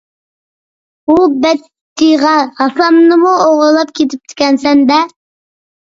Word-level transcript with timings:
ھۇ 1.09 1.17
بەچچىغەر، 1.43 2.41
ھاسامنىمۇ 2.61 3.35
ئوغرىلاپ 3.45 3.95
كېتىپتىكەنسەن- 4.01 4.83
دە! 4.95 4.99